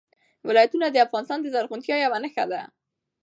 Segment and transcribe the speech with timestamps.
[0.47, 2.61] ولایتونه د افغانستان د زرغونتیا یوه نښه ده.